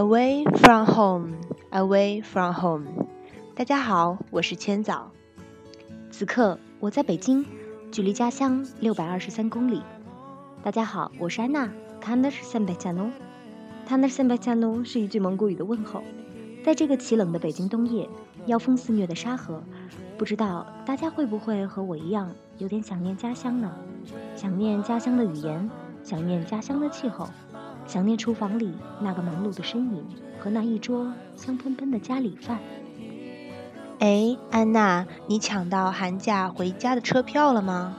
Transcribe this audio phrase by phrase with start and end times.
[0.00, 1.34] Away from home,
[1.72, 2.86] away from home。
[3.54, 5.10] 大家好，我是千早。
[6.10, 7.44] 此刻我在北京，
[7.92, 9.82] 距离家乡六百二十三公里。
[10.62, 11.70] 大家好，我是安娜。
[12.00, 13.10] k a n e r s e m b e c a n o
[13.84, 16.02] k a n e r s e m b e c a n o 是一句蒙古语的问候。
[16.64, 18.08] 在这个奇冷的北京冬夜，
[18.46, 19.62] 妖风肆虐的沙河，
[20.16, 23.70] 不知道大家会不会和我一样，有点想念家乡呢？
[24.34, 25.70] 想念家乡的语言，
[26.02, 27.28] 想念家乡的气候。
[27.90, 30.06] 想念厨房里那个忙碌的身影
[30.38, 32.60] 和那一桌香喷喷的家里饭。
[33.98, 37.96] 哎，安娜，你抢到寒假回家的车票了吗？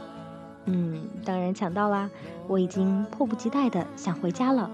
[0.64, 2.10] 嗯，当然抢到啦！
[2.48, 4.72] 我已经迫不及待的想回家了。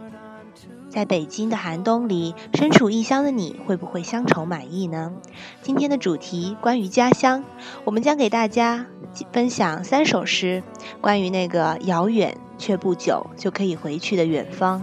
[0.87, 5.13] 在北京的寒冬里，身处异乡的你会不会乡愁满意呢？
[5.63, 7.43] 今天的主题关于家乡，
[7.85, 8.85] 我们将给大家
[9.31, 10.61] 分享三首诗，
[11.01, 14.81] 关于那个遥远却不久就可以回去的远方。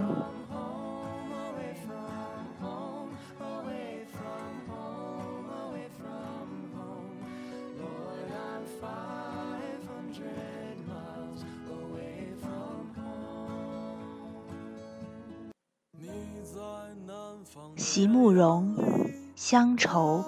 [17.77, 18.77] 席慕容，
[19.37, 20.25] 乡愁。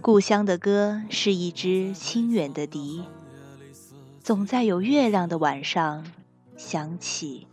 [0.00, 3.02] 故乡的歌是一支清远的笛，
[4.28, 6.04] 总在有月亮的晚上
[6.58, 7.46] 响起。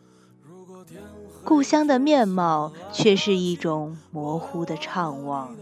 [1.46, 5.56] 故乡的面貌却是一种模糊的怅望，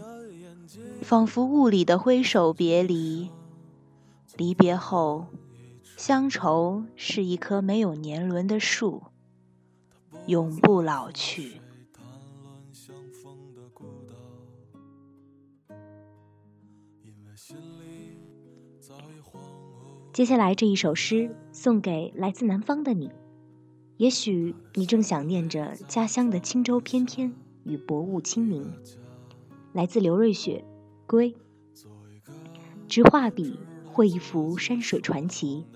[1.02, 3.30] 仿佛雾里的挥手别离。
[4.36, 5.26] 离别后，
[5.96, 9.04] 乡愁是一棵没有年轮的树，
[10.26, 11.60] 永不老去。
[17.36, 18.18] 心里
[18.80, 19.83] 早已荒芜
[20.14, 23.10] 接下来这一首诗送给来自南方的你，
[23.96, 28.72] 也许你正想念着家乡的轻舟翩翩与薄雾清明。
[29.72, 30.64] 来自刘瑞雪，
[31.10, 31.32] 《归》。
[32.86, 35.66] 执画笔绘一幅山水传奇，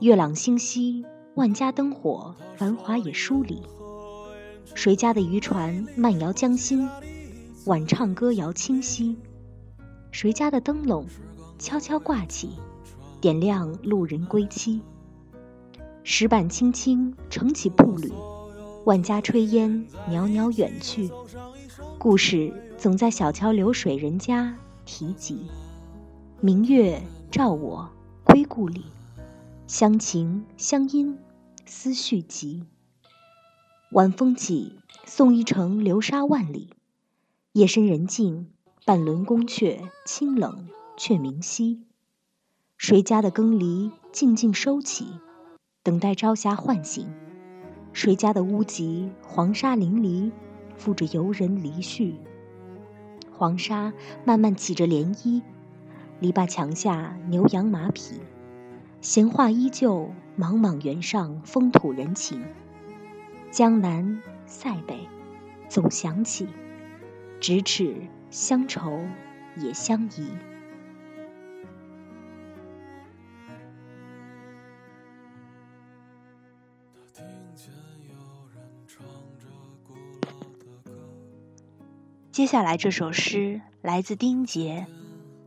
[0.00, 3.62] 月朗星稀，万家灯火，繁华也疏离。
[4.74, 6.86] 谁家的渔船慢摇江心，
[7.64, 9.16] 晚唱歌谣清晰。
[10.10, 11.06] 谁家的灯笼
[11.58, 12.50] 悄悄挂起。
[13.20, 14.80] 点亮路人归期，
[16.02, 18.10] 石板青青撑起步履，
[18.86, 21.10] 万家炊烟袅袅远去。
[21.98, 25.42] 故事总在小桥流水人家提及。
[26.40, 27.90] 明月照我
[28.24, 28.86] 归故里，
[29.66, 31.18] 乡情乡音
[31.66, 32.64] 思绪急。
[33.92, 36.70] 晚风起，送一程流沙万里。
[37.52, 38.48] 夜深人静，
[38.86, 41.82] 半轮宫阙清冷却明晰。
[42.82, 45.06] 谁家的羹梨静静收起，
[45.82, 47.06] 等待朝霞唤醒？
[47.92, 50.32] 谁家的屋脊黄沙淋漓，
[50.78, 52.14] 覆着游人离去？
[53.30, 53.92] 黄沙
[54.24, 55.42] 慢慢起着涟漪，
[56.20, 58.18] 篱笆墙下牛羊马匹，
[59.02, 62.42] 闲话依旧，莽莽原上风土人情。
[63.50, 65.06] 江南塞北，
[65.68, 66.48] 总想起，
[67.42, 67.94] 咫尺
[68.30, 69.00] 乡愁
[69.58, 70.30] 也相宜。
[82.32, 84.86] 接下来这首诗来自丁杰，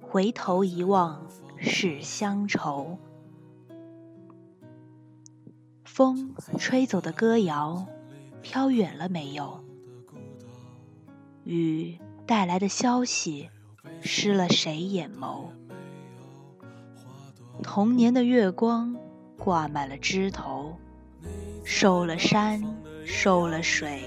[0.06, 1.26] 《回头一望
[1.58, 2.98] 是乡愁》。
[5.86, 7.88] 风吹走的歌谣，
[8.42, 9.64] 飘远了没有？
[11.46, 13.50] 雨带来的消息，
[14.02, 15.46] 湿了谁眼眸？
[17.64, 18.94] 童年的月光，
[19.38, 20.76] 挂满了枝头，
[21.64, 22.62] 受了山，
[23.06, 24.04] 受了水，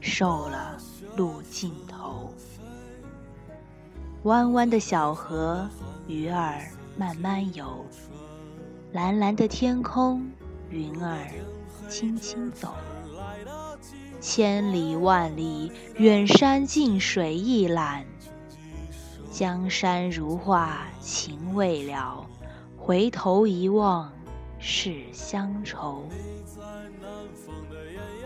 [0.00, 0.78] 受了
[1.16, 2.30] 路尽头。
[4.24, 5.68] 弯弯的小河，
[6.06, 6.60] 鱼儿
[6.96, 7.66] 慢慢游；
[8.92, 10.28] 蓝蓝的天空，
[10.70, 11.18] 云儿
[11.88, 12.74] 轻轻走。
[14.20, 18.04] 千里万里，远山近水一览。
[19.30, 22.26] 江山如画，情未了。
[22.76, 24.10] 回头一望，
[24.58, 26.02] 是乡愁。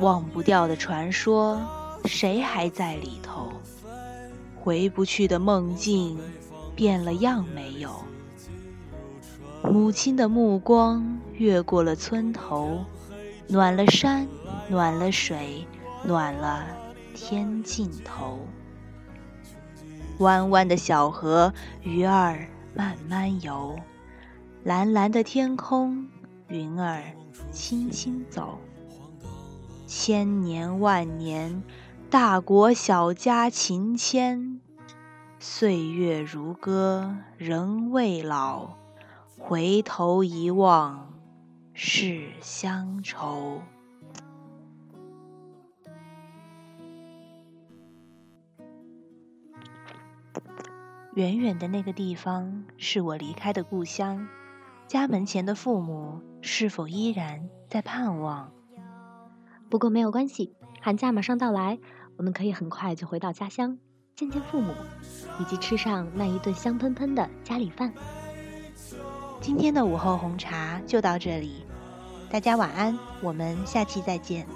[0.01, 1.61] 忘不掉的传说，
[2.05, 3.53] 谁还在里头？
[4.57, 6.19] 回不去的梦境，
[6.75, 7.91] 变了样没有？
[9.63, 12.85] 母亲的目光越过了村头，
[13.49, 14.27] 暖了山，
[14.69, 15.67] 暖了水，
[16.05, 16.67] 暖了
[17.15, 18.39] 天尽头。
[20.19, 21.53] 弯弯的小河，
[21.83, 23.79] 鱼儿慢慢游。
[24.65, 26.07] 蓝蓝的天空，
[26.49, 27.03] 云儿
[27.51, 28.59] 轻轻走。
[29.87, 31.63] 千年万年，
[32.11, 34.61] 大国小家情牵，
[35.39, 38.71] 岁月如歌人未老。
[39.39, 41.15] 回头一望
[41.73, 43.63] 是乡愁。
[51.15, 54.27] 远远的那个地方是我离开的故乡，
[54.89, 58.53] 家门前的父母是否依然在盼望？
[59.69, 61.79] 不过没有关系，寒假马上到来。
[62.21, 63.79] 我们可以很快就回到家乡，
[64.15, 64.75] 见见父母，
[65.39, 67.91] 以及吃上那一顿香喷喷的家里饭。
[69.41, 71.65] 今天的午后红茶就到这里，
[72.31, 74.47] 大家晚安，我们下期再见。